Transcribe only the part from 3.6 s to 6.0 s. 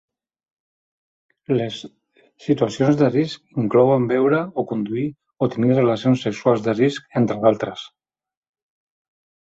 inclouen beure i conduir o tenir